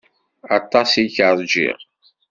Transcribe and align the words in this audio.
Aṭas 0.57 0.91
i 1.03 1.05
k-rjiɣ. 1.15 1.77